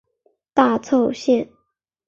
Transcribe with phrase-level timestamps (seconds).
[0.55, 1.47] 大凑线。